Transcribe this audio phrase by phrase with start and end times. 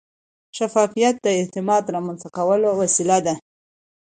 [0.57, 3.35] شفافیت د اعتماد رامنځته کولو وسیله ده.